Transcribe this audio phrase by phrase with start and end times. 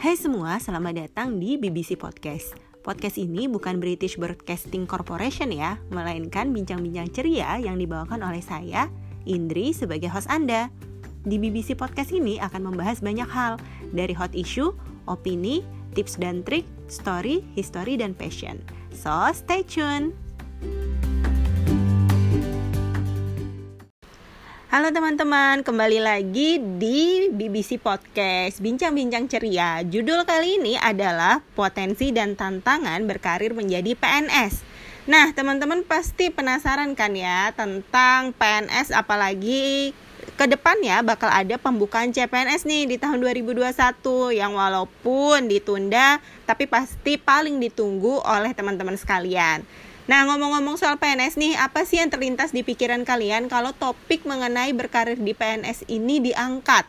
[0.00, 2.56] Hai semua, selamat datang di BBC Podcast.
[2.80, 8.88] Podcast ini bukan British Broadcasting Corporation ya, melainkan bincang-bincang ceria yang dibawakan oleh saya,
[9.28, 10.72] Indri, sebagai host Anda.
[11.28, 13.60] Di BBC Podcast ini akan membahas banyak hal,
[13.92, 14.72] dari hot issue,
[15.04, 15.60] opini,
[15.92, 18.56] tips dan trik, story, history, dan passion.
[18.96, 20.29] So, stay tune!
[24.70, 29.82] Halo teman-teman, kembali lagi di BBC Podcast Bincang-bincang ceria.
[29.82, 34.62] Judul kali ini adalah Potensi dan Tantangan Berkarir Menjadi PNS.
[35.10, 39.90] Nah, teman-teman pasti penasaran kan ya tentang PNS apalagi
[40.38, 43.74] ke depannya bakal ada pembukaan CPNS nih di tahun 2021
[44.38, 49.66] yang walaupun ditunda tapi pasti paling ditunggu oleh teman-teman sekalian.
[50.08, 54.72] Nah, ngomong-ngomong soal PNS nih, apa sih yang terlintas di pikiran kalian kalau topik mengenai
[54.72, 56.88] berkarir di PNS ini diangkat?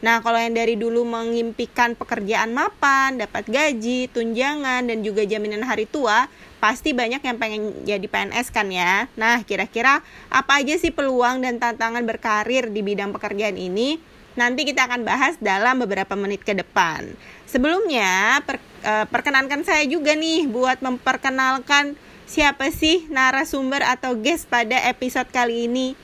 [0.00, 5.84] Nah, kalau yang dari dulu mengimpikan pekerjaan mapan, dapat gaji, tunjangan, dan juga jaminan hari
[5.84, 6.24] tua,
[6.56, 9.08] pasti banyak yang pengen jadi PNS kan ya.
[9.16, 10.00] Nah, kira-kira
[10.32, 14.00] apa aja sih peluang dan tantangan berkarir di bidang pekerjaan ini?
[14.40, 17.12] Nanti kita akan bahas dalam beberapa menit ke depan.
[17.44, 18.56] Sebelumnya, per,
[18.86, 21.92] uh, perkenankan saya juga nih buat memperkenalkan
[22.30, 25.98] siapa sih narasumber atau guest pada episode kali ini.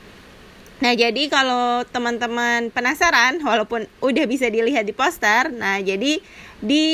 [0.83, 6.19] Nah, jadi kalau teman-teman penasaran, walaupun udah bisa dilihat di poster, nah jadi
[6.59, 6.85] di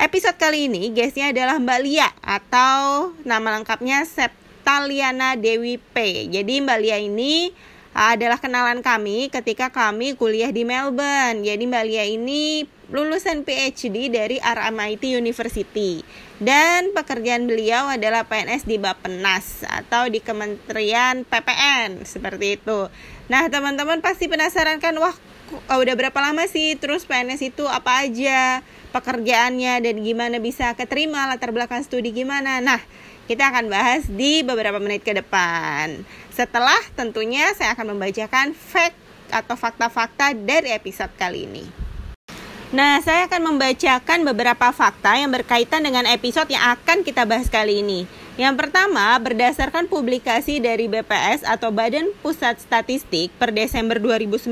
[0.00, 6.26] episode kali ini guestnya adalah Mbak Lia atau nama lengkapnya Septaliana Dewi P.
[6.32, 7.54] Jadi Mbak Lia ini
[7.94, 11.46] adalah kenalan kami ketika kami kuliah di Melbourne.
[11.46, 16.04] Jadi Mbak Lia ini lulusan PhD dari RMIT University.
[16.36, 22.90] Dan pekerjaan beliau adalah PNS di Bappenas atau di Kementerian PPN seperti itu.
[23.30, 25.14] Nah, teman-teman pasti penasaran kan, wah
[25.70, 31.54] udah berapa lama sih terus PNS itu apa aja pekerjaannya dan gimana bisa keterima latar
[31.54, 32.58] belakang studi gimana.
[32.58, 32.80] Nah,
[33.24, 36.04] kita akan bahas di beberapa menit ke depan.
[36.34, 38.96] Setelah tentunya saya akan membacakan fact
[39.32, 41.83] atau fakta-fakta dari episode kali ini.
[42.74, 47.86] Nah, saya akan membacakan beberapa fakta yang berkaitan dengan episode yang akan kita bahas kali
[47.86, 48.02] ini.
[48.34, 54.50] Yang pertama, berdasarkan publikasi dari BPS atau Badan Pusat Statistik per Desember 2019,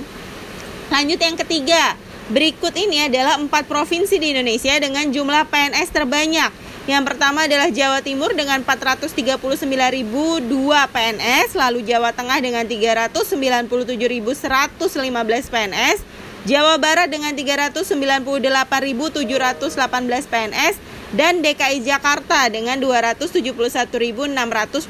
[0.92, 1.96] Lanjut yang ketiga.
[2.26, 6.65] Berikut ini adalah empat provinsi di Indonesia dengan jumlah PNS terbanyak.
[6.86, 10.46] Yang pertama adalah Jawa Timur dengan 439.002
[10.94, 16.06] PNS, lalu Jawa Tengah dengan 397.115 PNS,
[16.46, 20.78] Jawa Barat dengan 398.718 PNS,
[21.10, 24.86] dan DKI Jakarta dengan 271.621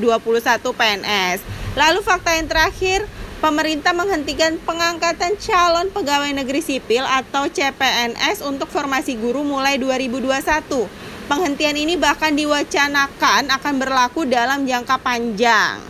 [0.76, 1.38] PNS.
[1.80, 3.08] Lalu fakta yang terakhir,
[3.40, 11.05] pemerintah menghentikan pengangkatan calon pegawai negeri sipil atau CPNS untuk formasi guru mulai 2021.
[11.26, 15.82] Penghentian ini bahkan diwacanakan akan berlaku dalam jangka panjang.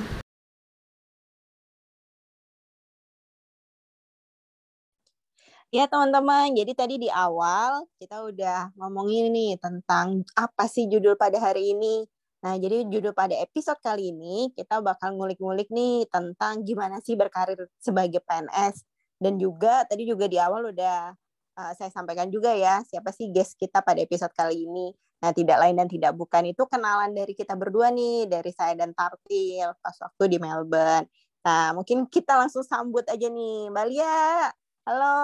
[5.69, 11.36] Ya teman-teman, jadi tadi di awal kita udah ngomongin nih tentang apa sih judul pada
[11.36, 12.09] hari ini.
[12.41, 17.68] Nah, jadi judul pada episode kali ini kita bakal ngulik-ngulik nih tentang gimana sih berkarir
[17.77, 18.89] sebagai PNS.
[19.21, 21.12] Dan juga tadi juga di awal udah
[21.56, 24.92] uh, saya sampaikan juga ya siapa sih guest kita pada episode kali ini.
[25.16, 28.92] Nah, tidak lain dan tidak bukan itu kenalan dari kita berdua nih, dari saya dan
[28.92, 31.08] Tartil pas waktu di Melbourne.
[31.41, 34.53] Nah, mungkin kita langsung sambut aja nih, Mbak Lia.
[34.84, 35.16] Halo,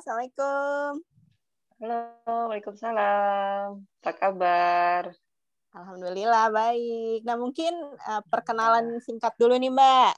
[0.00, 1.04] Assalamualaikum.
[1.82, 3.84] Halo, Waalaikumsalam.
[4.00, 5.12] Apa kabar?
[5.74, 7.26] Alhamdulillah, baik.
[7.26, 7.74] Nah, mungkin
[8.06, 10.14] uh, perkenalan singkat dulu nih, Mbak,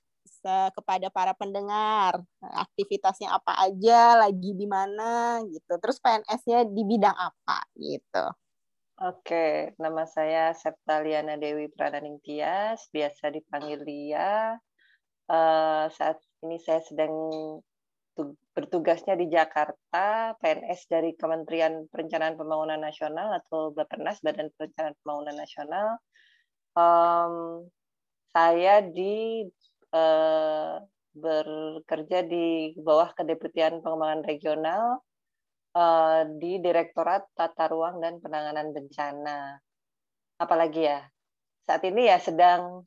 [0.74, 2.20] kepada para pendengar.
[2.42, 5.78] Aktivitasnya apa aja, lagi di mana, gitu.
[5.78, 8.24] Terus PNS-nya di bidang apa, gitu.
[8.96, 14.56] Oke, nama saya Septaliana Dewi Prananing Tias, biasa dipanggil Lia.
[15.28, 17.12] Uh, saat ini saya sedang
[18.56, 25.88] bertugasnya di Jakarta, PNS dari Kementerian Perencanaan Pembangunan Nasional atau Bappenas, Badan Perencanaan Pembangunan Nasional.
[26.72, 27.68] Um,
[28.32, 29.44] saya di
[29.92, 30.82] uh,
[31.16, 34.84] bekerja di bawah Kedeputian Pengembangan Regional
[35.76, 39.58] uh, di Direktorat Tata Ruang dan Penanganan Bencana.
[40.36, 41.00] Apalagi ya,
[41.64, 42.84] saat ini ya sedang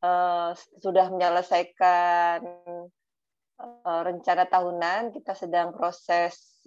[0.00, 0.50] uh,
[0.80, 2.40] sudah menyelesaikan
[3.58, 6.62] Eh, rencana tahunan kita sedang proses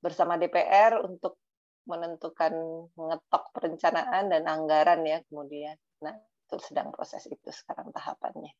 [0.00, 1.36] bersama DPR untuk
[1.84, 2.52] menentukan
[2.96, 5.76] mengetok perencanaan dan anggaran ya kemudian.
[6.00, 8.52] Nah, itu sedang proses itu sekarang tahapannya.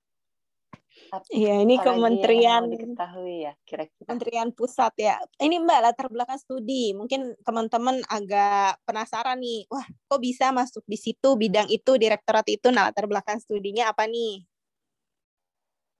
[1.30, 4.06] Iya, ini Kementerian diketahui ya kira-kira.
[4.06, 5.14] Kementerian Pusat ya.
[5.42, 6.94] Ini Mbak latar belakang studi.
[6.94, 9.66] Mungkin teman-teman agak penasaran nih.
[9.70, 12.70] Wah, kok bisa masuk di situ bidang itu, direktorat itu.
[12.70, 14.42] Nah, latar belakang studinya apa nih?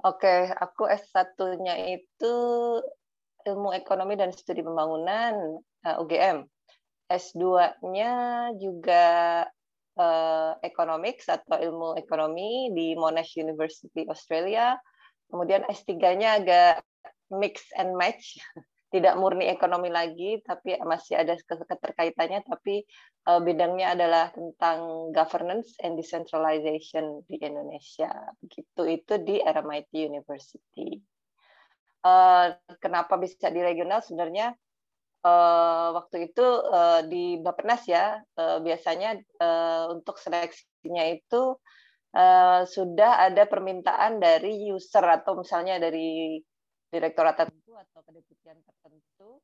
[0.04, 2.34] Oke, aku S1-nya itu
[3.44, 6.44] Ilmu Ekonomi dan Studi Pembangunan uh, UGM.
[7.08, 8.12] S2-nya
[8.56, 9.04] juga
[9.98, 14.78] uh, Economics atau Ilmu Ekonomi di Monash University Australia.
[15.30, 16.84] Kemudian S3-nya agak
[17.32, 18.38] mix and match
[18.94, 22.86] tidak murni ekonomi lagi, tapi masih ada keterkaitannya, tapi
[23.26, 28.06] uh, bidangnya adalah tentang governance and decentralization di Indonesia.
[28.38, 31.02] Begitu itu di RMIT University.
[32.06, 33.98] Uh, kenapa bisa di regional?
[33.98, 34.54] Sebenarnya
[35.24, 41.56] uh, waktu itu uh, di Bappenas ya, uh, biasanya uh, untuk seleksinya itu
[42.14, 46.38] uh, sudah ada permintaan dari user atau misalnya dari
[46.92, 49.42] direktorat tertentu atau kedeputian tertentu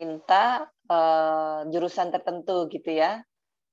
[0.00, 3.20] minta uh, jurusan tertentu gitu ya.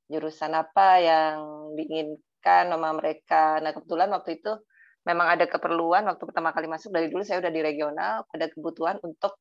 [0.08, 1.36] Jurusan apa yang
[1.76, 3.60] diinginkan sama mereka.
[3.60, 4.56] Nah kebetulan waktu itu
[5.04, 9.00] memang ada keperluan waktu pertama kali masuk dari dulu saya udah di regional ada kebutuhan
[9.04, 9.40] untuk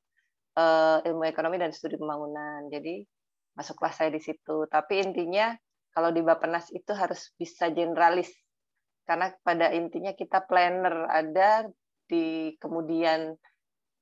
[0.57, 2.67] uh, ilmu ekonomi dan studi pembangunan.
[2.73, 3.05] Jadi
[3.55, 4.65] masuklah saya di situ.
[4.67, 5.53] Tapi intinya
[5.93, 8.33] kalau di Bapenas itu harus bisa generalis.
[9.07, 11.69] Karena pada intinya kita planner ada
[12.11, 13.39] di kemudian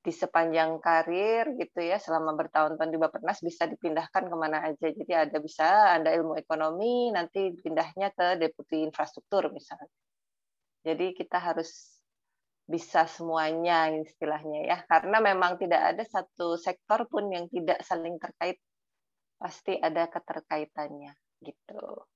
[0.04, 4.86] di sepanjang karir gitu ya selama bertahun-tahun di Bapenas bisa dipindahkan ke mana aja.
[4.92, 9.88] Jadi ada bisa ada ilmu ekonomi nanti pindahnya ke deputi infrastruktur misalnya.
[10.84, 11.93] Jadi kita harus
[12.64, 14.78] bisa semuanya istilahnya ya.
[14.88, 18.60] Karena memang tidak ada satu sektor pun yang tidak saling terkait.
[19.36, 21.12] Pasti ada keterkaitannya
[21.44, 22.08] gitu.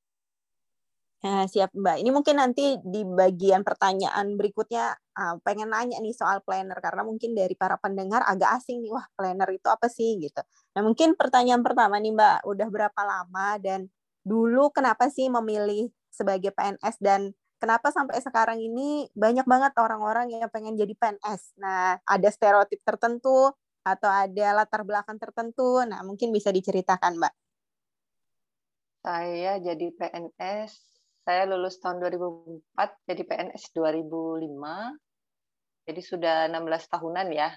[1.19, 1.99] Ya, siap Mbak.
[1.99, 6.79] Ini mungkin nanti di bagian pertanyaan berikutnya uh, pengen nanya nih soal planner.
[6.79, 10.15] Karena mungkin dari para pendengar agak asing nih, wah planner itu apa sih?
[10.23, 10.39] Gitu.
[10.79, 13.91] Nah mungkin pertanyaan pertama nih Mbak, udah berapa lama dan
[14.23, 20.50] dulu kenapa sih memilih sebagai PNS dan kenapa sampai sekarang ini banyak banget orang-orang yang
[20.50, 21.58] pengen jadi PNS.
[21.58, 23.52] Nah ada stereotip tertentu
[23.82, 25.82] atau ada latar belakang tertentu.
[25.84, 27.34] Nah mungkin bisa diceritakan Mbak.
[29.02, 30.88] Saya jadi PNS
[31.28, 34.49] saya lulus tahun 2004, jadi PNS 2005.
[35.84, 37.52] Jadi sudah 16 tahunan ya.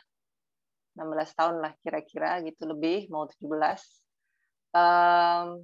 [0.99, 3.47] 16 tahun lah kira-kira gitu lebih, mau 17.
[4.75, 5.63] Um,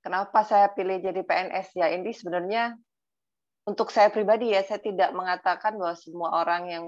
[0.00, 1.76] kenapa saya pilih jadi PNS?
[1.76, 2.72] Ya ini sebenarnya
[3.62, 6.84] untuk saya pribadi ya, saya tidak mengatakan bahwa semua orang yang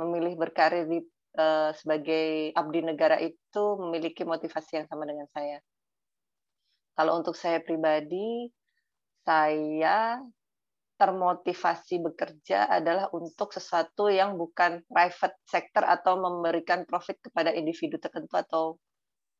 [0.00, 1.04] memilih berkarir di,
[1.36, 5.60] uh, sebagai abdi negara itu memiliki motivasi yang sama dengan saya.
[6.96, 8.48] Kalau untuk saya pribadi,
[9.24, 10.20] saya
[11.00, 18.36] termotivasi bekerja adalah untuk sesuatu yang bukan private sector atau memberikan profit kepada individu tertentu
[18.36, 18.64] atau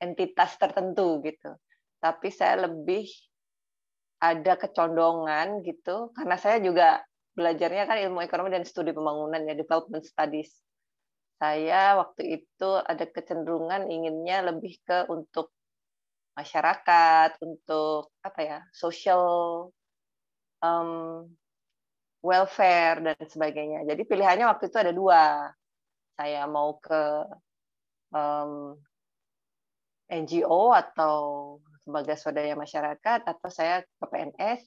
[0.01, 1.53] entitas tertentu gitu.
[2.01, 3.05] Tapi saya lebih
[4.21, 7.01] ada kecondongan gitu karena saya juga
[7.33, 10.53] belajarnya kan ilmu ekonomi dan studi pembangunan ya development studies.
[11.41, 15.57] Saya waktu itu ada kecenderungan inginnya lebih ke untuk
[16.37, 19.25] masyarakat, untuk apa ya, social
[20.61, 21.25] um,
[22.21, 23.89] welfare dan sebagainya.
[23.89, 25.49] Jadi pilihannya waktu itu ada dua.
[26.21, 27.25] Saya mau ke
[28.13, 28.77] um,
[30.11, 31.15] NGO atau
[31.87, 34.63] lembaga swadaya masyarakat, atau saya ke PNS,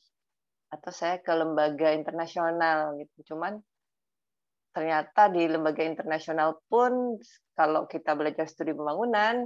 [0.74, 3.36] atau saya ke lembaga internasional gitu.
[3.36, 3.62] Cuman
[4.74, 7.22] ternyata di lembaga internasional pun
[7.54, 9.46] kalau kita belajar studi pembangunan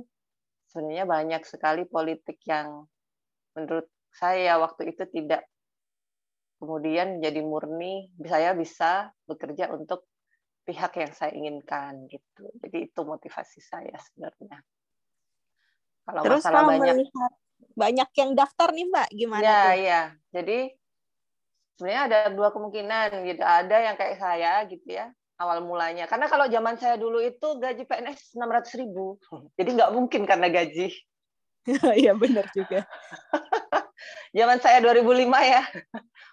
[0.71, 2.87] sebenarnya banyak sekali politik yang
[3.51, 5.43] menurut saya waktu itu tidak
[6.63, 10.07] kemudian jadi murni saya bisa bekerja untuk
[10.63, 14.63] pihak yang saya inginkan gitu jadi itu motivasi saya sebenarnya
[16.07, 17.31] Kalau Terus masalah kalau banyak melihat
[17.77, 19.73] banyak yang daftar nih Mbak, gimana ya, tuh?
[19.75, 20.59] Ya, Jadi
[21.77, 23.43] sebenarnya ada dua kemungkinan gitu.
[23.43, 26.07] Ada yang kayak saya gitu ya, awal mulanya.
[26.07, 29.19] Karena kalau zaman saya dulu itu gaji PNS 600 ribu.
[29.59, 30.89] Jadi nggak mungkin karena gaji.
[31.99, 32.87] Iya benar juga.
[34.37, 35.67] zaman saya 2005 ya.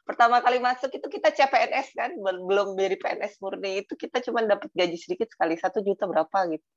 [0.07, 4.71] Pertama kali masuk itu kita CPNS kan, belum jadi PNS murni itu kita cuma dapat
[4.71, 6.69] gaji sedikit sekali satu juta berapa gitu.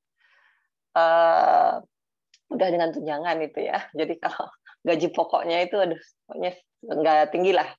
[0.97, 1.85] Uh,
[2.51, 3.79] udah dengan tunjangan itu ya.
[3.99, 4.47] Jadi kalau
[4.85, 6.51] gaji pokoknya itu aduh pokoknya
[6.83, 7.69] nggak tinggi lah.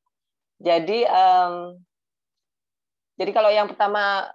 [0.59, 1.79] Jadi um,
[3.19, 4.27] jadi kalau yang pertama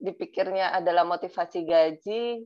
[0.00, 2.44] dipikirnya adalah motivasi gaji,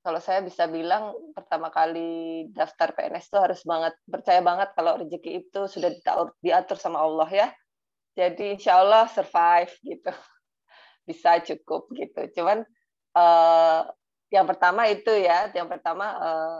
[0.00, 5.44] kalau saya bisa bilang pertama kali daftar PNS itu harus banget percaya banget kalau rezeki
[5.44, 5.92] itu sudah
[6.40, 7.48] diatur sama Allah ya.
[8.16, 10.12] Jadi insya Allah survive gitu,
[11.08, 12.40] bisa cukup gitu.
[12.40, 12.64] Cuman
[13.16, 13.84] uh,
[14.30, 16.58] yang pertama itu ya, yang pertama uh,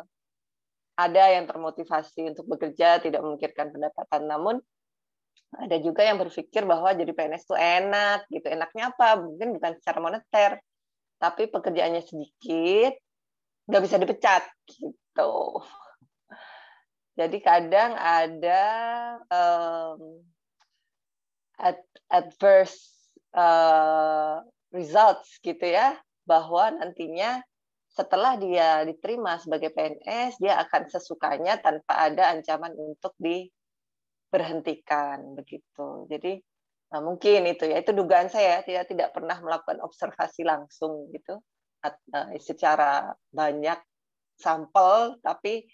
[0.96, 4.56] ada yang termotivasi untuk bekerja tidak memikirkan pendapatan, namun
[5.56, 8.46] ada juga yang berpikir bahwa jadi PNS itu enak gitu.
[8.50, 9.20] Enaknya apa?
[9.20, 10.60] Mungkin bukan secara moneter
[11.16, 12.92] tapi pekerjaannya sedikit
[13.66, 15.34] nggak bisa dipecat gitu.
[17.16, 18.64] Jadi kadang ada
[19.32, 20.20] um,
[22.12, 22.92] adverse
[23.32, 25.96] uh, results gitu ya
[26.28, 27.40] bahwa nantinya
[27.96, 33.48] setelah dia diterima sebagai PNS dia akan sesukanya tanpa ada ancaman untuk di
[34.28, 36.04] berhentikan begitu.
[36.12, 36.36] Jadi
[36.86, 41.42] nah mungkin itu ya itu dugaan saya tidak tidak pernah melakukan observasi langsung gitu
[41.82, 43.80] eh, secara banyak
[44.38, 45.66] sampel tapi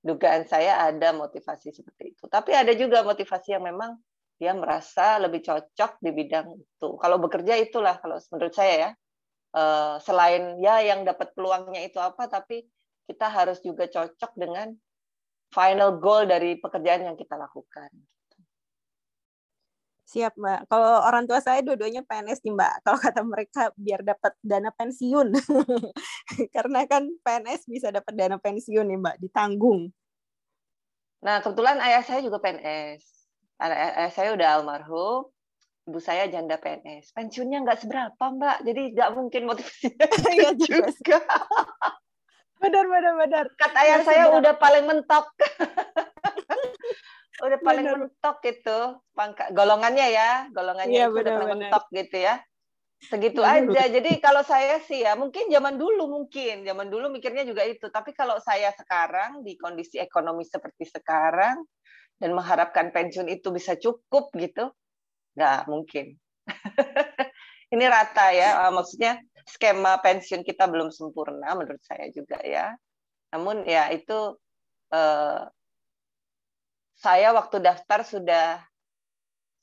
[0.00, 2.24] dugaan saya ada motivasi seperti itu.
[2.26, 4.00] Tapi ada juga motivasi yang memang
[4.36, 6.88] dia merasa lebih cocok di bidang itu.
[6.96, 8.90] Kalau bekerja itulah kalau menurut saya ya.
[9.56, 12.68] Eh, selain ya yang dapat peluangnya itu apa tapi
[13.08, 14.76] kita harus juga cocok dengan
[15.48, 17.88] final goal dari pekerjaan yang kita lakukan.
[20.06, 20.68] Siap, Mbak.
[20.68, 22.74] Kalau orang tua saya dua-duanya PNS nih, Mbak.
[22.84, 25.34] Kalau kata mereka biar dapat dana pensiun.
[26.54, 29.90] Karena kan PNS bisa dapat dana pensiun nih, Mbak, ditanggung.
[31.26, 33.02] Nah, kebetulan ayah saya juga PNS.
[33.58, 35.26] Ayah saya udah almarhum,
[35.86, 37.14] ibu saya janda PNS.
[37.14, 38.66] Pensiunnya nggak seberapa, Mbak.
[38.66, 40.50] Jadi nggak mungkin motivasinya iya
[40.90, 41.22] juga.
[42.56, 45.28] benar benar benar kata ayah saya udah paling mentok
[47.46, 48.08] udah paling bener.
[48.08, 52.40] mentok gitu pangkat golongannya ya golongannya ya, itu udah paling mentok gitu ya
[52.96, 53.76] segitu bener.
[53.76, 57.92] aja jadi kalau saya sih ya mungkin zaman dulu mungkin zaman dulu mikirnya juga itu
[57.92, 61.60] tapi kalau saya sekarang di kondisi ekonomi seperti sekarang
[62.16, 64.72] dan mengharapkan pensiun itu bisa cukup gitu
[65.36, 66.16] nggak mungkin
[67.74, 72.74] ini rata ya maksudnya skema pensiun kita belum sempurna menurut saya juga ya.
[73.30, 74.34] Namun ya itu
[74.90, 75.42] eh,
[76.98, 78.66] saya waktu daftar sudah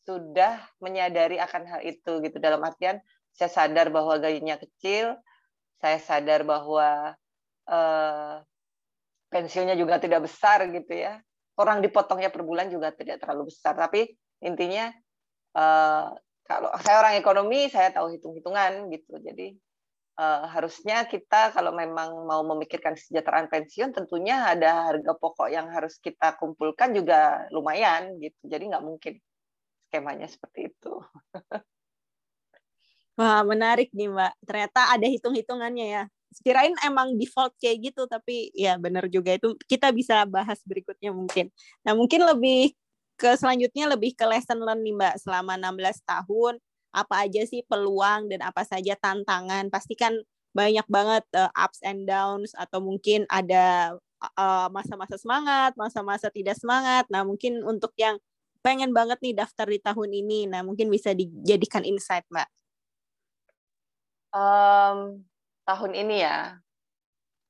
[0.03, 2.99] sudah menyadari akan hal itu gitu dalam artian
[3.33, 5.19] saya sadar bahwa gajinya kecil,
[5.83, 7.17] saya sadar bahwa
[7.67, 8.35] eh,
[9.27, 11.19] pensiunnya juga tidak besar gitu ya.
[11.53, 14.09] Orang dipotongnya per bulan juga tidak terlalu besar, tapi
[14.41, 14.89] intinya
[15.57, 16.05] eh,
[16.43, 19.15] kalau saya orang ekonomi saya tahu hitung-hitungan gitu.
[19.17, 19.55] Jadi
[20.19, 25.97] uh, harusnya kita kalau memang mau memikirkan kesejahteraan pensiun tentunya ada harga pokok yang harus
[25.97, 28.37] kita kumpulkan juga lumayan gitu.
[28.45, 29.13] Jadi nggak mungkin
[29.89, 30.93] skemanya seperti itu.
[33.17, 34.33] Wah menarik nih mbak.
[34.41, 36.03] Ternyata ada hitung-hitungannya ya.
[36.41, 39.37] Kirain emang default kayak gitu tapi ya benar juga.
[39.37, 41.53] Itu kita bisa bahas berikutnya mungkin.
[41.85, 42.73] Nah mungkin lebih
[43.17, 46.57] ke selanjutnya lebih ke lesson learn nih mbak selama 16 tahun
[46.93, 49.73] apa aja sih peluang dan apa saja tantangan.
[49.73, 50.13] Pastikan
[50.53, 57.03] banyak banget uh, ups and downs atau mungkin ada masa masa-masa semangat, masa-masa tidak semangat.
[57.11, 58.15] Nah, mungkin untuk yang
[58.63, 62.47] pengen banget nih daftar di tahun ini, nah mungkin bisa dijadikan insight, Mbak.
[64.31, 65.27] Um,
[65.67, 66.55] tahun ini ya,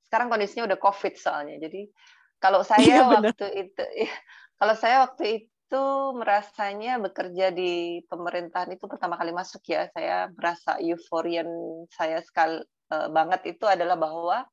[0.09, 1.61] sekarang kondisinya udah COVID soalnya.
[1.61, 1.93] Jadi
[2.41, 3.85] kalau saya ya, waktu itu,
[4.57, 9.89] kalau saya waktu itu itu merasanya bekerja di pemerintahan itu pertama kali masuk ya.
[9.89, 11.49] Saya merasa euforian
[11.89, 12.61] saya sekali
[12.93, 14.45] uh, banget itu adalah bahwa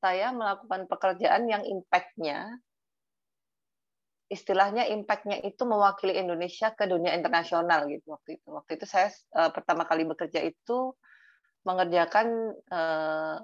[0.00, 2.56] saya melakukan pekerjaan yang impactnya
[4.32, 8.48] istilahnya impactnya itu mewakili Indonesia ke dunia internasional gitu waktu itu.
[8.48, 10.96] Waktu itu saya uh, pertama kali bekerja itu
[11.68, 13.36] mengerjakan uh,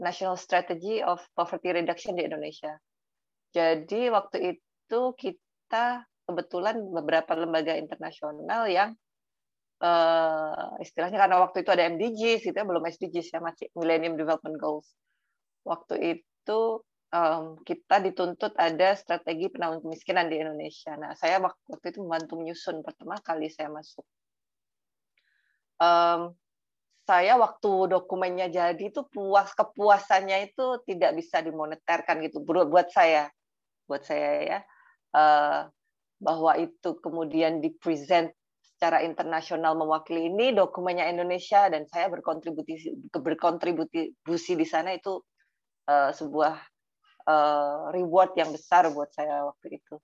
[0.00, 2.80] National Strategy of Poverty Reduction di Indonesia.
[3.52, 8.98] Jadi waktu itu kita kebetulan beberapa lembaga internasional yang
[9.80, 14.58] uh, istilahnya karena waktu itu ada MDGs gitu ya belum SDGs ya masih Millennium Development
[14.58, 14.90] Goals
[15.62, 20.94] waktu itu um, kita dituntut ada strategi penanggulangan kemiskinan di Indonesia.
[20.94, 24.06] Nah, saya waktu itu membantu menyusun pertama kali saya masuk.
[25.76, 26.32] Um,
[27.06, 33.30] saya waktu dokumennya jadi itu puas kepuasannya itu tidak bisa dimoneterkan gitu buat saya
[33.86, 34.58] buat saya ya
[35.14, 35.70] uh,
[36.16, 44.66] bahwa itu kemudian dipresent secara internasional mewakili ini dokumennya Indonesia dan saya berkontribusi berkontribusi di
[44.68, 45.20] sana itu
[45.88, 46.54] uh, sebuah
[47.24, 49.96] uh, reward yang besar buat saya waktu itu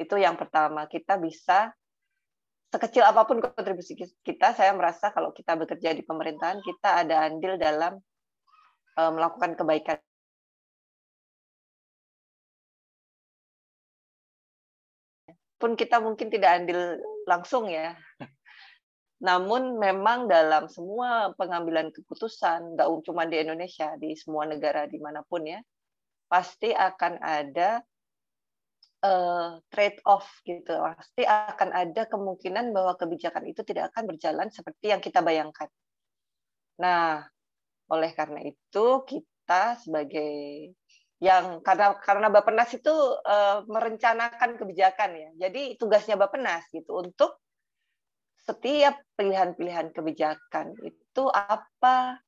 [0.00, 1.72] itu yang pertama kita bisa
[2.70, 7.58] sekecil apa pun kontribusi kita, saya merasa kalau kita bekerja di pemerintahan, kita ada andil
[7.58, 7.98] dalam
[8.94, 9.98] uh, melakukan kebaikan.
[15.60, 16.96] Pun kita mungkin tidak andil
[17.28, 17.92] langsung ya.
[19.28, 25.20] Namun memang dalam semua pengambilan keputusan, nggak cuma di Indonesia, di semua negara di mana
[25.20, 25.60] pun ya,
[26.24, 27.84] pasti akan ada
[29.04, 34.92] uh, trade off gitu pasti akan ada kemungkinan bahwa kebijakan itu tidak akan berjalan seperti
[34.92, 35.68] yang kita bayangkan.
[36.80, 37.28] Nah,
[37.92, 40.72] oleh karena itu kita sebagai
[41.20, 45.30] yang karena karena Bappenas itu uh, merencanakan kebijakan ya.
[45.46, 47.44] Jadi tugasnya Bappenas gitu untuk
[48.40, 52.24] setiap pilihan-pilihan kebijakan itu apa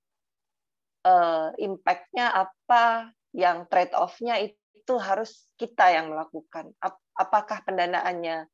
[1.08, 6.76] uh, impact-nya apa yang trade off-nya itu harus kita yang melakukan.
[7.16, 8.44] Apakah pendanaannya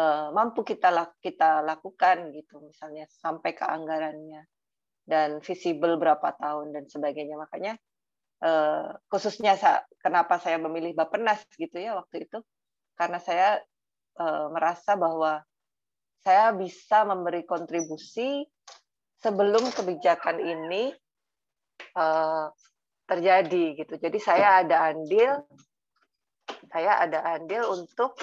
[0.00, 4.48] uh, mampu kita kita lakukan gitu, misalnya sampai ke anggarannya
[5.04, 7.36] dan visible berapa tahun dan sebagainya.
[7.36, 7.76] Makanya
[8.44, 9.56] uh, khususnya
[9.98, 12.38] kenapa saya memilih Bapenas gitu ya waktu itu
[12.94, 13.58] karena saya
[14.20, 15.42] uh, merasa bahwa
[16.24, 18.48] saya bisa memberi kontribusi
[19.20, 20.92] sebelum kebijakan ini
[23.04, 23.94] terjadi gitu.
[24.00, 25.42] Jadi saya ada andil,
[26.72, 28.16] saya ada andil untuk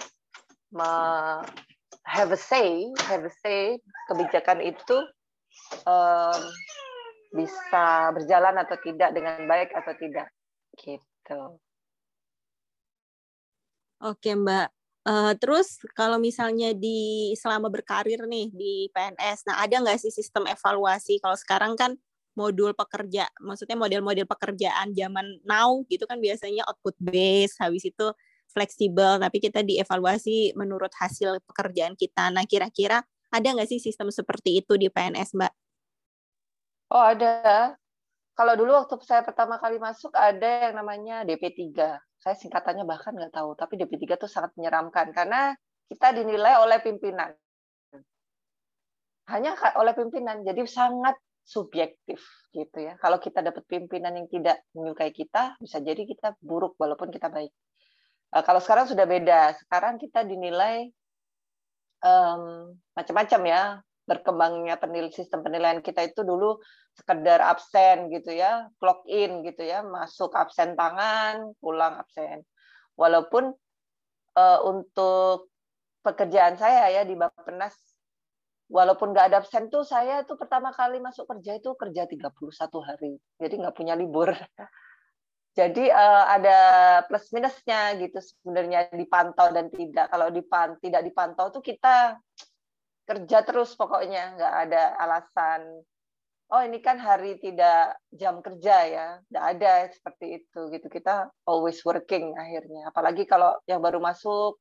[0.71, 0.87] me
[2.07, 3.77] have a say, have a say
[4.09, 4.97] kebijakan itu
[7.31, 10.27] bisa berjalan atau tidak dengan baik atau tidak
[10.75, 11.41] gitu.
[14.03, 14.67] Oke Mbak.
[15.01, 20.45] Uh, terus kalau misalnya di selama berkarir nih di PNS, nah ada nggak sih sistem
[20.45, 21.17] evaluasi?
[21.17, 21.97] Kalau sekarang kan
[22.37, 28.13] modul pekerja, maksudnya model-model pekerjaan zaman now gitu kan biasanya output base, habis itu
[28.51, 32.29] fleksibel, tapi kita dievaluasi menurut hasil pekerjaan kita.
[32.29, 35.53] Nah, kira-kira ada nggak sih sistem seperti itu di PNS, Mbak?
[36.91, 37.71] Oh, ada.
[38.35, 41.71] Kalau dulu waktu saya pertama kali masuk ada yang namanya DP3.
[42.19, 45.55] Saya singkatannya bahkan nggak tahu, tapi DP3 itu sangat menyeramkan karena
[45.87, 47.31] kita dinilai oleh pimpinan.
[49.31, 51.15] Hanya oleh pimpinan, jadi sangat
[51.47, 52.19] subjektif
[52.51, 52.99] gitu ya.
[52.99, 57.55] Kalau kita dapat pimpinan yang tidak menyukai kita, bisa jadi kita buruk walaupun kita baik.
[58.35, 59.55] Uh, kalau sekarang sudah beda.
[59.63, 60.91] Sekarang kita dinilai
[62.03, 63.63] um, macam-macam ya.
[64.11, 64.75] Berkembangnya
[65.15, 66.59] sistem penilaian kita itu dulu
[66.91, 72.43] sekedar absen gitu ya, clock in gitu ya, masuk absen tangan, pulang absen.
[72.99, 73.55] Walaupun
[74.35, 75.47] uh, untuk
[76.03, 77.77] pekerjaan saya ya di Bappenas
[78.71, 82.31] walaupun nggak ada absen tuh saya tuh pertama kali masuk kerja itu kerja 31
[82.87, 83.19] hari.
[83.39, 84.31] Jadi nggak punya libur.
[85.59, 86.59] Jadi uh, ada
[87.11, 90.07] plus minusnya gitu sebenarnya dipantau dan tidak.
[90.07, 92.15] Kalau dipan tidak dipantau tuh kita
[93.07, 95.61] kerja terus pokoknya nggak ada alasan.
[96.51, 100.87] Oh ini kan hari tidak jam kerja ya, nggak ada seperti itu gitu.
[100.91, 102.91] Kita always working akhirnya.
[102.91, 104.59] Apalagi kalau yang baru masuk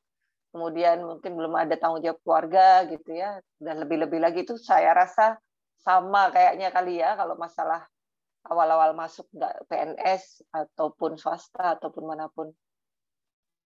[0.51, 5.39] kemudian mungkin belum ada tanggung jawab keluarga gitu ya dan lebih-lebih lagi itu saya rasa
[5.81, 7.87] sama kayaknya kali ya kalau masalah
[8.45, 12.51] awal-awal masuk nggak PNS ataupun swasta ataupun mana pun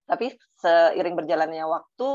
[0.05, 2.09] tapi seiring berjalannya waktu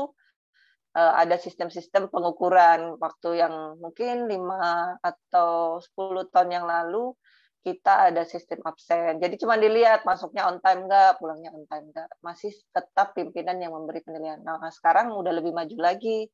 [0.97, 7.15] eh, ada sistem-sistem pengukuran waktu yang mungkin lima atau 10 tahun yang lalu
[7.61, 9.21] kita ada sistem absen.
[9.21, 12.09] Jadi cuma dilihat masuknya on time enggak, pulangnya on time enggak.
[12.25, 14.41] Masih tetap pimpinan yang memberi penilaian.
[14.41, 16.25] Nah, sekarang udah lebih maju lagi.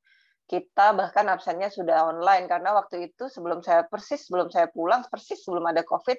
[0.47, 5.43] Kita bahkan absennya sudah online karena waktu itu sebelum saya persis sebelum saya pulang persis
[5.43, 6.15] sebelum ada Covid,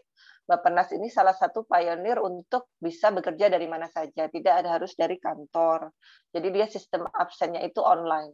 [0.49, 5.21] Bappenas ini salah satu pionir untuk bisa bekerja dari mana saja, tidak ada harus dari
[5.21, 5.93] kantor.
[6.33, 8.33] Jadi dia sistem absennya itu online.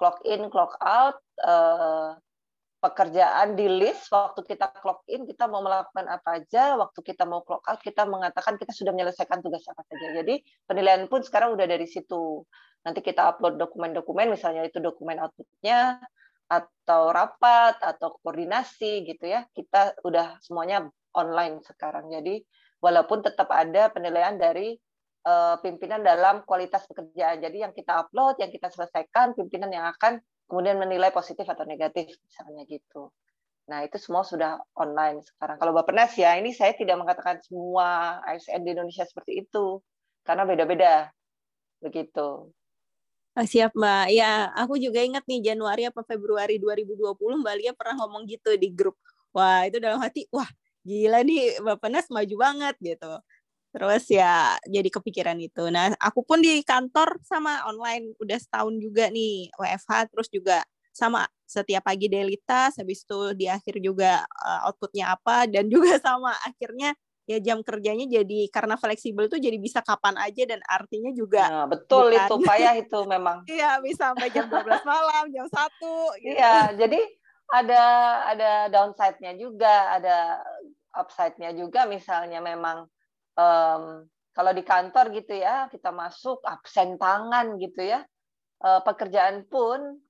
[0.00, 2.16] Clock in, clock out, eh,
[2.80, 7.40] pekerjaan di list waktu kita clock in kita mau melakukan apa aja waktu kita mau
[7.42, 11.66] clock out kita mengatakan kita sudah menyelesaikan tugas apa saja jadi penilaian pun sekarang udah
[11.66, 12.44] dari situ
[12.84, 15.98] nanti kita upload dokumen-dokumen misalnya itu dokumen outputnya
[16.46, 22.12] atau rapat atau koordinasi gitu ya kita udah semuanya online sekarang.
[22.12, 22.44] Jadi
[22.78, 24.76] walaupun tetap ada penilaian dari
[25.26, 27.42] uh, pimpinan dalam kualitas pekerjaan.
[27.42, 32.14] Jadi yang kita upload, yang kita selesaikan, pimpinan yang akan kemudian menilai positif atau negatif
[32.22, 33.10] misalnya gitu.
[33.66, 35.58] Nah, itu semua sudah online sekarang.
[35.58, 39.82] Kalau Bapak Nas ya, ini saya tidak mengatakan semua ASN di Indonesia seperti itu,
[40.22, 41.10] karena beda-beda.
[41.82, 42.46] Begitu.
[43.36, 44.06] Oh, siap Mbak.
[44.14, 48.70] Ya, aku juga ingat nih Januari apa Februari 2020 Mbak Lia pernah ngomong gitu di
[48.70, 48.94] grup.
[49.34, 50.48] Wah, itu dalam hati, wah
[50.86, 53.12] gila nih Bapak Nas maju banget gitu.
[53.74, 55.68] Terus ya jadi kepikiran itu.
[55.68, 60.62] Nah, aku pun di kantor sama online udah setahun juga nih WFH terus juga
[60.96, 62.08] sama setiap pagi
[62.40, 66.96] task habis itu di akhir juga uh, outputnya apa dan juga sama akhirnya
[67.26, 71.66] ya jam kerjanya jadi karena fleksibel tuh jadi bisa kapan aja dan artinya juga nah,
[71.66, 76.38] betul bukan, itu payah itu memang iya bisa sampai jam 12 malam jam satu gitu.
[76.38, 77.02] iya jadi
[77.46, 77.82] ada
[78.30, 80.42] ada downside-nya juga ada
[80.96, 82.88] upside-nya juga misalnya memang
[83.36, 88.04] um, kalau di kantor gitu ya kita masuk absen tangan gitu ya
[88.64, 90.00] uh, pekerjaan pun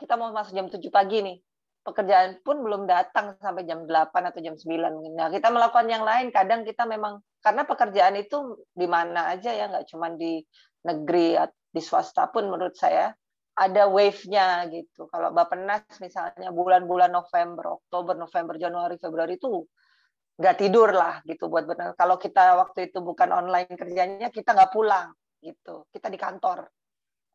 [0.00, 1.36] kita mau masuk jam 7 pagi nih.
[1.80, 5.16] Pekerjaan pun belum datang sampai jam 8 atau jam 9.
[5.16, 9.68] Nah, kita melakukan yang lain, kadang kita memang karena pekerjaan itu di mana aja ya,
[9.68, 10.44] nggak cuma di
[10.84, 11.40] negeri
[11.72, 13.12] di swasta pun menurut saya
[13.56, 15.08] ada wave-nya gitu.
[15.08, 19.64] Kalau Bapenas misalnya bulan-bulan November, Oktober, November, Januari, Februari itu
[20.40, 21.92] nggak tidur lah gitu buat benar.
[21.92, 25.12] Kalau kita waktu itu bukan online kerjanya, kita nggak pulang
[25.44, 25.84] gitu.
[25.92, 26.64] Kita di kantor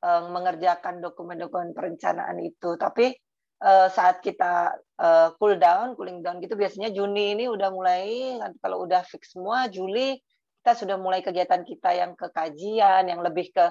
[0.02, 2.74] uh, mengerjakan dokumen-dokumen perencanaan itu.
[2.74, 3.14] Tapi
[3.62, 8.82] uh, saat kita uh, cool down, cooling down gitu biasanya Juni ini udah mulai kalau
[8.90, 10.18] udah fix semua Juli
[10.66, 13.70] kita sudah mulai kegiatan kita yang ke kajian, yang lebih ke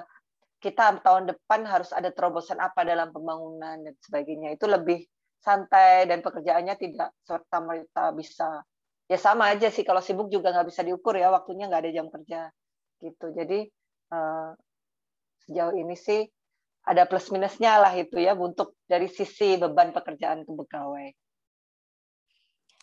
[0.63, 4.55] kita tahun depan harus ada terobosan apa dalam pembangunan dan sebagainya.
[4.55, 5.03] Itu lebih
[5.43, 8.63] santai dan pekerjaannya tidak serta merta bisa
[9.05, 12.07] ya sama aja sih kalau sibuk juga nggak bisa diukur ya waktunya nggak ada jam
[12.09, 12.49] kerja
[13.03, 13.69] gitu jadi
[15.45, 16.25] sejauh ini sih
[16.85, 21.09] ada plus minusnya lah itu ya untuk dari sisi beban pekerjaan ke pegawai.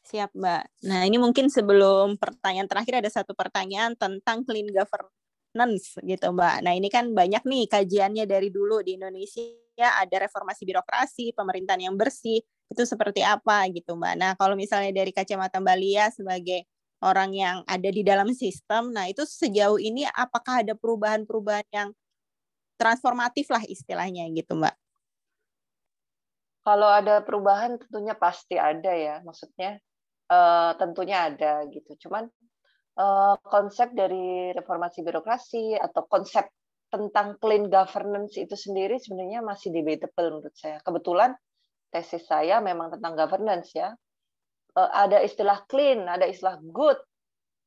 [0.03, 0.63] Siap, Mbak.
[0.91, 6.67] Nah, ini mungkin sebelum pertanyaan terakhir ada satu pertanyaan tentang clean governance gitu, Mbak.
[6.67, 9.47] Nah, ini kan banyak nih kajiannya dari dulu di Indonesia
[9.79, 14.15] ada reformasi birokrasi, pemerintahan yang bersih, itu seperti apa gitu, Mbak.
[14.17, 16.65] Nah, kalau misalnya dari kacamata Mbak Lia sebagai
[17.05, 21.89] orang yang ada di dalam sistem, nah itu sejauh ini apakah ada perubahan-perubahan yang
[22.81, 24.75] transformatif lah istilahnya gitu Mbak.
[26.63, 29.83] Kalau ada perubahan tentunya pasti ada ya, maksudnya
[30.31, 32.07] uh, tentunya ada gitu.
[32.07, 32.31] Cuman
[32.99, 36.47] uh, konsep dari reformasi birokrasi atau konsep
[36.93, 40.79] tentang clean governance itu sendiri sebenarnya masih debatable menurut saya.
[40.85, 41.33] Kebetulan
[41.93, 43.93] tesis saya memang tentang governance ya.
[44.73, 46.97] Uh, ada istilah clean, ada istilah good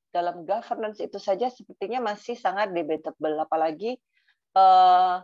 [0.09, 4.01] dalam governance itu saja sepertinya masih sangat debatable apalagi
[4.55, 5.15] Eh,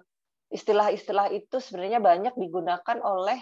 [0.52, 3.40] istilah-istilah itu sebenarnya banyak digunakan oleh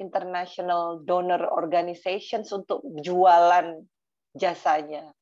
[0.00, 3.84] international donor organizations untuk jualan
[4.32, 5.12] jasanya.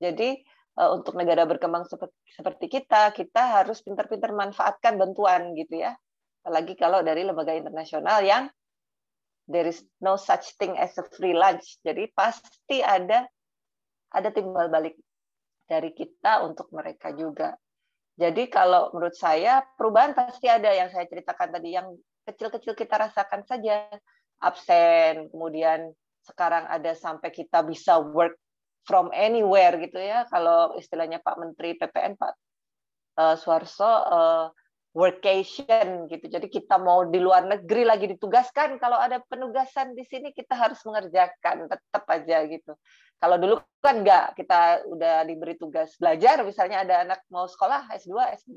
[0.00, 0.40] Jadi
[0.80, 1.84] eh, untuk negara berkembang
[2.24, 5.92] seperti kita, kita harus pintar-pintar manfaatkan bantuan gitu ya.
[6.40, 8.48] Apalagi kalau dari lembaga internasional yang
[9.50, 11.82] there is no such thing as a free lunch.
[11.82, 13.26] Jadi pasti ada
[14.14, 14.94] ada timbal balik
[15.66, 17.58] dari kita untuk mereka juga.
[18.14, 21.94] Jadi kalau menurut saya perubahan pasti ada yang saya ceritakan tadi yang
[22.26, 23.86] kecil-kecil kita rasakan saja
[24.42, 25.90] absen, kemudian
[26.26, 28.36] sekarang ada sampai kita bisa work
[28.84, 30.26] from anywhere gitu ya.
[30.28, 32.32] Kalau istilahnya Pak Menteri PPN Pak
[33.18, 34.46] uh, Suarso uh,
[34.90, 36.26] workation gitu.
[36.26, 40.82] Jadi kita mau di luar negeri lagi ditugaskan, kalau ada penugasan di sini kita harus
[40.82, 42.74] mengerjakan tetap aja gitu.
[43.20, 48.16] Kalau dulu kan enggak, kita udah diberi tugas belajar, misalnya ada anak mau sekolah S2,
[48.42, 48.50] S3,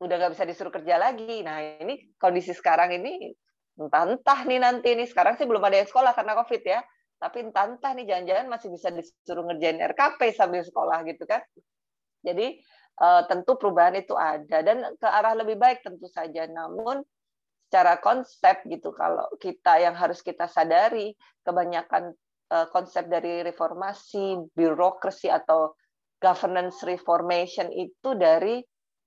[0.00, 1.42] udah nggak bisa disuruh kerja lagi.
[1.42, 3.34] Nah ini kondisi sekarang ini
[3.74, 6.80] entah-entah nih nanti ini sekarang sih belum ada yang sekolah karena COVID ya,
[7.18, 11.42] tapi entah-entah nih jangan-jangan masih bisa disuruh ngerjain RKP sambil sekolah gitu kan.
[12.24, 12.62] Jadi
[13.00, 16.46] tentu perubahan itu ada dan ke arah lebih baik tentu saja.
[16.46, 17.02] Namun
[17.66, 22.14] secara konsep gitu kalau kita yang harus kita sadari kebanyakan
[22.54, 25.74] Eh, konsep dari reformasi birokrasi atau
[26.20, 28.60] governance reformation itu dari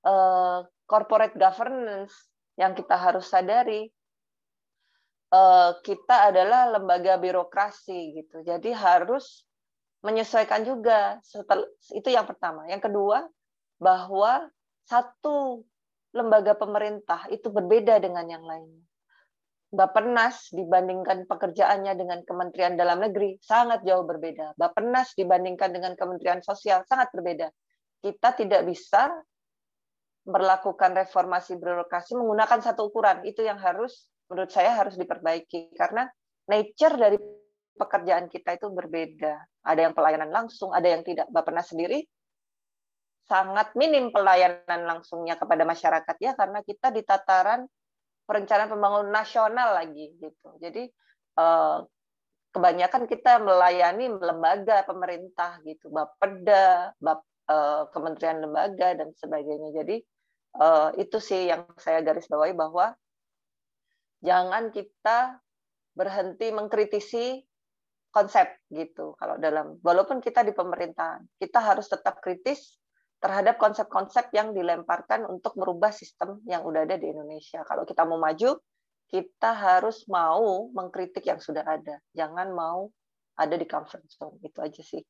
[0.06, 2.14] uh, corporate governance
[2.58, 3.90] yang kita harus sadari.
[5.84, 8.48] Kita adalah lembaga birokrasi gitu.
[8.48, 9.44] Jadi harus
[10.00, 12.64] menyesuaikan juga setelah itu yang pertama.
[12.72, 13.28] Yang kedua
[13.78, 14.50] bahwa
[14.86, 15.62] satu
[16.14, 18.88] lembaga pemerintah itu berbeda dengan yang lainnya
[19.68, 24.56] Bapenas dibandingkan pekerjaannya dengan Kementerian Dalam Negeri sangat jauh berbeda.
[24.56, 27.52] Bapenas dibandingkan dengan Kementerian Sosial sangat berbeda.
[28.00, 29.12] Kita tidak bisa
[30.24, 33.28] melakukan reformasi birokrasi menggunakan satu ukuran.
[33.28, 36.08] Itu yang harus menurut saya harus diperbaiki karena
[36.48, 37.20] nature dari
[37.76, 39.36] pekerjaan kita itu berbeda.
[39.68, 41.28] Ada yang pelayanan langsung, ada yang tidak.
[41.28, 42.08] Bapenas sendiri
[43.28, 47.68] sangat minim pelayanan langsungnya kepada masyarakat ya karena kita di tataran
[48.24, 50.50] perencanaan pembangunan nasional lagi gitu.
[50.60, 50.88] Jadi
[51.40, 51.78] eh,
[52.56, 59.76] kebanyakan kita melayani lembaga pemerintah gitu, Bapeda, Bap, eh, kementerian lembaga dan sebagainya.
[59.84, 59.96] Jadi
[60.64, 62.96] eh, itu sih yang saya garis bawahi bahwa
[64.24, 65.40] jangan kita
[65.94, 67.44] berhenti mengkritisi
[68.14, 72.78] konsep gitu kalau dalam walaupun kita di pemerintahan kita harus tetap kritis
[73.18, 77.66] terhadap konsep-konsep yang dilemparkan untuk merubah sistem yang udah ada di Indonesia.
[77.66, 78.62] Kalau kita mau maju,
[79.10, 81.98] kita harus mau mengkritik yang sudah ada.
[82.14, 82.94] Jangan mau
[83.34, 84.38] ada di comfort zone.
[84.46, 85.02] Itu aja sih.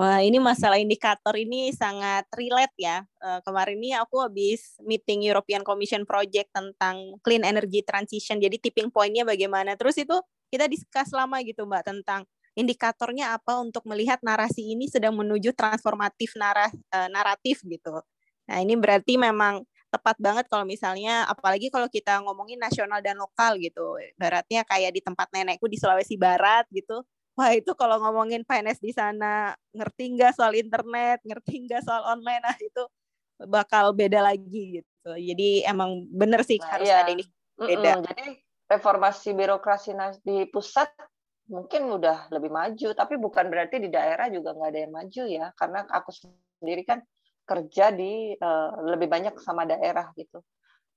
[0.00, 3.04] Wah, ini masalah indikator ini sangat relate ya.
[3.20, 8.40] Uh, kemarin ini aku habis meeting European Commission Project tentang clean energy transition.
[8.40, 9.76] Jadi tipping point-nya bagaimana.
[9.76, 10.16] Terus itu
[10.48, 12.24] kita diskus lama gitu Mbak tentang
[12.58, 18.02] indikatornya apa untuk melihat narasi ini sedang menuju transformatif nara, uh, naratif gitu.
[18.50, 23.58] Nah, ini berarti memang tepat banget kalau misalnya apalagi kalau kita ngomongin nasional dan lokal
[23.58, 23.98] gitu.
[24.18, 27.02] Baratnya kayak di tempat nenekku di Sulawesi Barat gitu.
[27.38, 32.42] Wah, itu kalau ngomongin PNS di sana ngerti nggak soal internet, ngerti nggak soal online,
[32.42, 32.84] nah itu
[33.46, 35.10] bakal beda lagi gitu.
[35.14, 37.06] Jadi emang bener sih nah, harus iya.
[37.06, 37.24] ada ini
[37.56, 37.90] beda.
[37.96, 38.08] Mm -mm.
[38.12, 38.26] Jadi
[38.70, 39.90] reformasi birokrasi
[40.22, 40.90] di pusat
[41.50, 45.46] mungkin udah lebih maju, tapi bukan berarti di daerah juga nggak ada yang maju ya,
[45.58, 47.02] karena aku sendiri kan
[47.42, 50.38] kerja di uh, lebih banyak sama daerah gitu.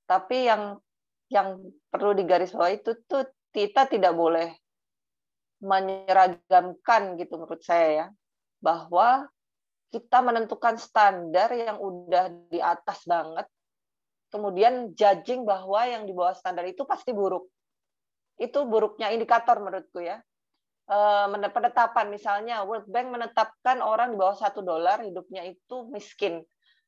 [0.06, 0.78] Tapi yang
[1.34, 1.58] yang
[1.90, 4.54] perlu digarisbawahi itu tuh kita tidak boleh
[5.66, 8.08] menyeragamkan gitu menurut saya ya,
[8.62, 9.26] bahwa
[9.90, 13.50] kita menentukan standar yang udah di atas banget,
[14.30, 17.50] kemudian judging bahwa yang di bawah standar itu pasti buruk.
[18.38, 20.22] Itu buruknya indikator menurutku ya
[21.52, 22.12] penetapan.
[22.12, 26.44] Misalnya World Bank menetapkan orang di bawah satu dolar hidupnya itu miskin.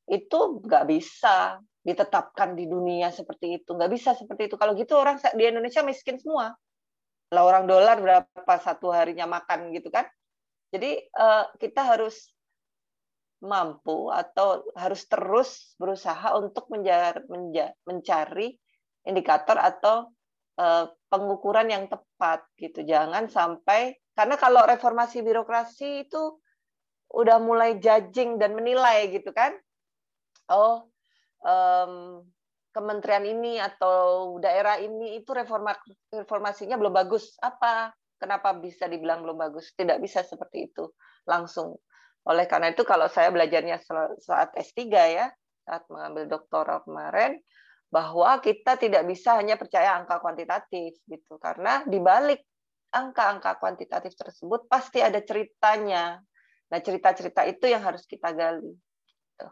[0.05, 3.73] Itu nggak bisa ditetapkan di dunia seperti itu.
[3.73, 4.55] Nggak bisa seperti itu.
[4.59, 6.53] Kalau gitu orang di Indonesia miskin semua.
[7.33, 10.05] Lah orang dolar berapa satu harinya makan gitu kan?
[10.69, 12.29] Jadi eh, kita harus
[13.45, 18.57] mampu atau harus terus berusaha untuk mencari
[19.05, 20.24] indikator atau Eh,
[21.11, 22.83] pengukuran yang tepat gitu.
[22.87, 26.39] Jangan sampai karena kalau reformasi birokrasi itu
[27.11, 29.51] udah mulai judging dan menilai gitu kan.
[30.51, 30.87] Oh,
[31.43, 32.23] um,
[32.71, 35.75] kementerian ini atau daerah ini itu reforma
[36.11, 37.35] reformasinya belum bagus.
[37.39, 37.91] Apa?
[38.15, 39.75] Kenapa bisa dibilang belum bagus?
[39.75, 40.87] Tidak bisa seperti itu
[41.27, 41.75] langsung.
[42.25, 43.77] Oleh karena itu kalau saya belajarnya
[44.23, 44.81] saat S3
[45.13, 45.27] ya,
[45.67, 47.37] saat mengambil doktoral kemarin,
[47.89, 52.43] bahwa kita tidak bisa hanya percaya angka kuantitatif gitu karena di balik
[52.95, 56.23] angka-angka kuantitatif tersebut pasti ada ceritanya.
[56.71, 58.71] Nah, cerita-cerita itu yang harus kita gali.
[58.71, 59.47] Gitu.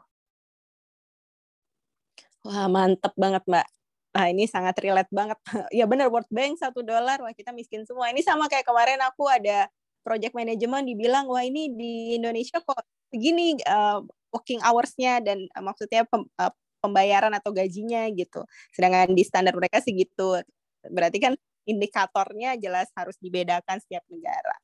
[2.47, 3.67] Wah, mantep banget, Mbak.
[4.13, 5.37] Nah, ini sangat relate banget.
[5.77, 8.09] ya benar, World Bank satu dolar, wah kita miskin semua.
[8.09, 9.67] Ini sama kayak kemarin aku ada
[10.05, 12.79] project manajemen dibilang, wah ini di Indonesia kok
[13.13, 14.01] begini uh,
[14.33, 18.43] working hours-nya dan uh, maksudnya pem, uh, pembayaran atau gajinya gitu.
[18.75, 20.43] Sedangkan di standar mereka sih gitu.
[20.83, 24.59] Berarti kan indikatornya jelas harus dibedakan setiap negara.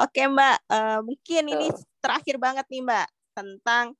[0.00, 1.70] Oke Mbak, uh, mungkin ini
[2.02, 3.94] terakhir banget nih Mbak tentang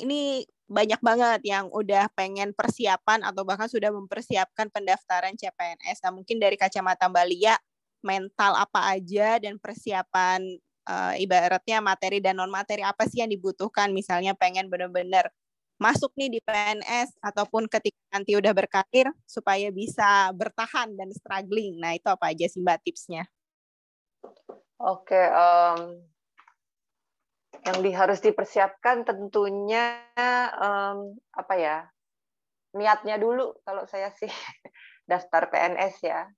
[0.00, 6.00] ini banyak banget yang udah pengen persiapan atau bahkan sudah mempersiapkan pendaftaran CPNS.
[6.00, 7.60] Nah mungkin dari kacamata Mbak Lia,
[8.00, 10.40] mental apa aja dan persiapan
[10.88, 15.30] uh, ibaratnya materi dan non materi apa sih yang dibutuhkan misalnya pengen benar-benar
[15.82, 21.82] masuk nih di PNS ataupun ketika nanti udah berkarir supaya bisa bertahan dan struggling.
[21.82, 23.26] Nah, itu apa aja sih Mbak tipsnya?
[24.78, 25.98] Oke, um,
[27.66, 30.06] yang di, harus dipersiapkan tentunya
[30.54, 31.76] um, apa ya?
[32.78, 34.30] Niatnya dulu kalau saya sih
[35.10, 36.30] daftar PNS ya.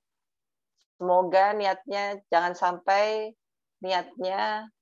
[0.96, 3.36] Semoga niatnya jangan sampai
[3.84, 4.72] niatnya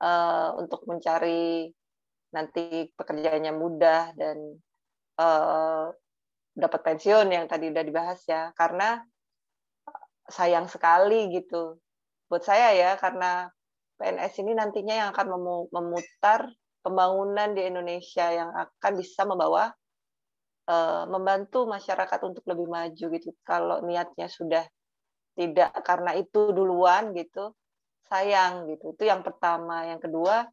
[0.00, 1.68] uh, untuk mencari
[2.30, 4.36] nanti pekerjaannya mudah dan
[5.18, 5.90] uh,
[6.54, 9.02] dapat pensiun yang tadi udah dibahas ya karena
[10.30, 11.78] sayang sekali gitu
[12.30, 13.50] buat saya ya karena
[13.98, 15.26] PNS ini nantinya yang akan
[15.68, 16.48] memutar
[16.80, 19.68] pembangunan di Indonesia yang akan bisa membawa
[20.70, 23.28] uh, membantu masyarakat untuk lebih maju gitu.
[23.44, 24.64] Kalau niatnya sudah
[25.36, 27.52] tidak karena itu duluan gitu,
[28.08, 28.96] sayang gitu.
[28.96, 29.84] Itu yang pertama.
[29.84, 30.48] Yang kedua,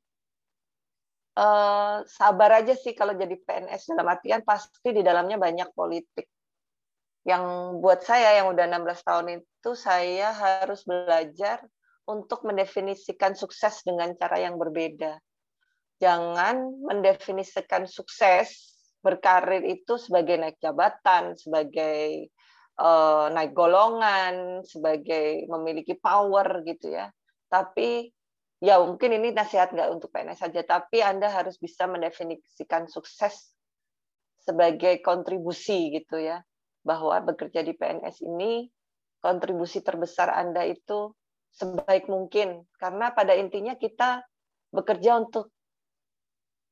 [1.38, 6.26] uh, sabar aja sih kalau jadi PNS dalam artian pasti di dalamnya banyak politik.
[7.28, 7.44] Yang
[7.84, 11.62] buat saya yang udah 16 tahun itu saya harus belajar
[12.08, 15.20] untuk mendefinisikan sukses dengan cara yang berbeda.
[16.00, 18.74] Jangan mendefinisikan sukses
[19.04, 22.32] berkarir itu sebagai naik jabatan, sebagai
[22.80, 27.12] uh, naik golongan, sebagai memiliki power gitu ya.
[27.52, 28.08] Tapi
[28.58, 33.54] ya mungkin ini nasihat nggak untuk PNS saja, tapi Anda harus bisa mendefinisikan sukses
[34.42, 36.42] sebagai kontribusi gitu ya,
[36.82, 38.72] bahwa bekerja di PNS ini
[39.22, 41.14] kontribusi terbesar Anda itu
[41.54, 44.26] sebaik mungkin, karena pada intinya kita
[44.74, 45.54] bekerja untuk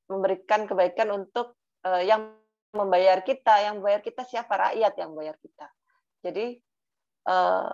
[0.05, 2.37] memberikan kebaikan untuk uh, yang
[2.75, 4.51] membayar kita, yang membayar kita siapa?
[4.51, 5.67] Rakyat yang membayar kita.
[6.21, 6.59] Jadi
[7.25, 7.71] uh,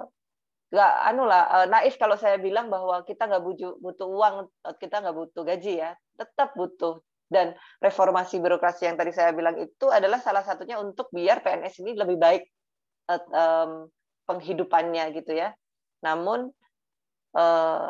[0.71, 3.43] nggak anu lah uh, naif kalau saya bilang bahwa kita nggak
[3.83, 4.47] butuh uang
[4.79, 6.99] kita nggak butuh gaji ya tetap butuh.
[7.31, 11.95] Dan reformasi birokrasi yang tadi saya bilang itu adalah salah satunya untuk biar PNS ini
[11.95, 12.43] lebih baik
[13.07, 13.87] um,
[14.27, 15.55] penghidupannya gitu ya.
[16.03, 16.51] Namun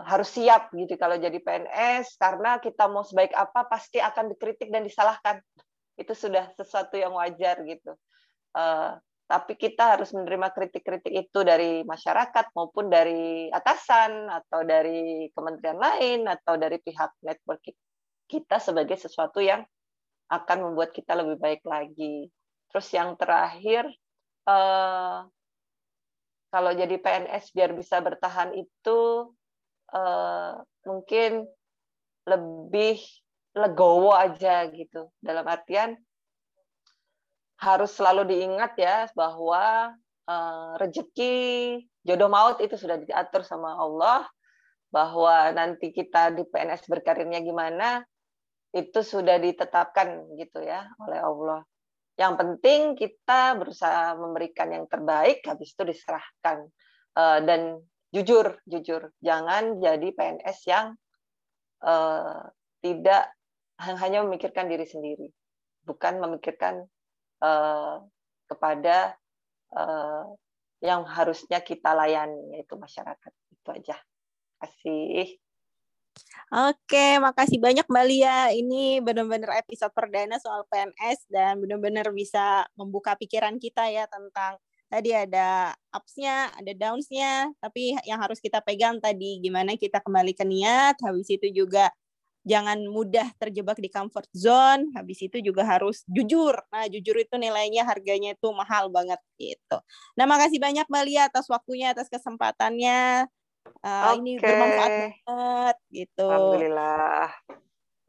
[0.06, 4.86] harus siap gitu kalau jadi PNS karena kita mau sebaik apa pasti akan dikritik dan
[4.86, 5.42] disalahkan.
[5.98, 7.98] Itu sudah sesuatu yang wajar gitu
[9.32, 16.28] tapi kita harus menerima kritik-kritik itu dari masyarakat maupun dari atasan atau dari kementerian lain
[16.28, 17.64] atau dari pihak network
[18.28, 19.64] kita sebagai sesuatu yang
[20.28, 22.28] akan membuat kita lebih baik lagi.
[22.72, 23.88] Terus yang terakhir,
[24.48, 25.20] eh,
[26.52, 29.32] kalau jadi PNS biar bisa bertahan itu
[29.96, 30.54] eh,
[30.88, 31.48] mungkin
[32.28, 33.00] lebih
[33.56, 35.08] legowo aja gitu.
[35.24, 35.96] Dalam artian
[37.62, 39.94] harus selalu diingat ya bahwa
[40.26, 44.26] uh, rezeki jodoh maut itu sudah diatur sama Allah
[44.90, 48.02] bahwa nanti kita di PNS berkarirnya gimana
[48.74, 51.62] itu sudah ditetapkan gitu ya oleh Allah.
[52.18, 56.66] Yang penting kita berusaha memberikan yang terbaik habis itu diserahkan
[57.16, 57.80] uh, dan
[58.12, 60.98] jujur jujur jangan jadi PNS yang
[61.86, 62.42] uh,
[62.84, 63.32] tidak
[63.80, 65.32] hanya memikirkan diri sendiri
[65.88, 66.86] bukan memikirkan
[67.42, 68.06] uh,
[68.48, 69.18] kepada
[69.74, 70.26] uh,
[70.82, 73.32] yang harusnya kita layani yaitu masyarakat.
[73.54, 73.98] Itu aja.
[74.62, 75.38] Kasih.
[76.52, 78.52] Oke, makasih banyak Mbak Lia.
[78.52, 84.60] Ini benar-benar episode perdana soal PNS dan benar-benar bisa membuka pikiran kita ya tentang
[84.92, 90.44] tadi ada ups-nya, ada downs-nya, tapi yang harus kita pegang tadi gimana kita kembali ke
[90.44, 91.88] niat, habis itu juga
[92.42, 94.90] jangan mudah terjebak di comfort zone.
[94.98, 96.58] Habis itu juga harus jujur.
[96.74, 99.78] Nah, jujur itu nilainya harganya itu mahal banget gitu.
[100.18, 103.30] Nah, makasih banyak Mbak Lia atas waktunya, atas kesempatannya.
[103.86, 104.18] Uh, eh, okay.
[104.18, 104.92] Ini bermanfaat
[105.26, 106.28] banget gitu.
[106.30, 107.30] Alhamdulillah.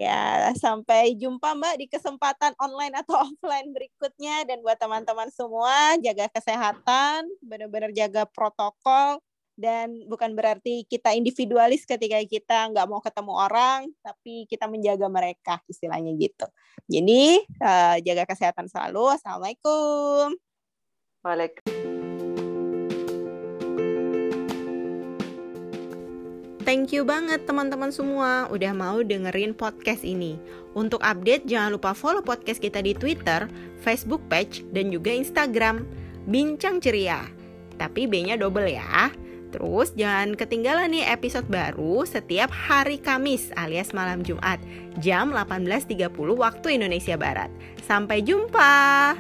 [0.01, 6.27] Ya, sampai jumpa Mbak di kesempatan online atau offline berikutnya dan buat teman-teman semua jaga
[6.33, 9.21] kesehatan, benar-benar jaga protokol
[9.63, 15.63] dan bukan berarti kita individualis ketika kita nggak mau ketemu orang tapi kita menjaga mereka
[15.71, 16.51] istilahnya gitu
[16.91, 20.35] jadi uh, jaga kesehatan selalu assalamualaikum
[21.23, 22.03] Waalaikumsalam
[26.63, 30.39] Thank you banget teman-teman semua udah mau dengerin podcast ini.
[30.79, 33.51] Untuk update jangan lupa follow podcast kita di Twitter,
[33.83, 35.83] Facebook page, dan juga Instagram.
[36.31, 37.27] Bincang ceria.
[37.83, 39.11] Tapi B-nya double ya.
[39.53, 44.57] Terus jangan ketinggalan nih episode baru setiap hari Kamis alias malam Jumat
[45.05, 47.53] jam 18.30 waktu Indonesia Barat.
[47.85, 49.13] Sampai jumpa.